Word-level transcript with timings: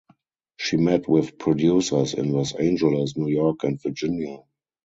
She 0.57 0.77
met 0.77 1.07
with 1.07 1.37
producers 1.37 2.15
in 2.15 2.31
Los 2.31 2.55
Angeles, 2.55 3.15
New 3.15 3.27
York 3.27 3.63
and 3.63 3.79
Virginia. 3.79 4.39